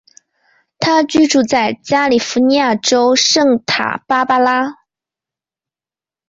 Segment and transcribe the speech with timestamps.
[0.79, 4.79] 他居住在加利福尼亚州圣塔芭芭拉。